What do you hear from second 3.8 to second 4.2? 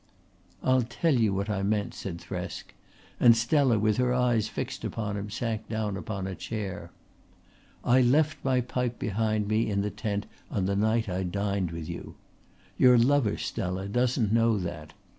her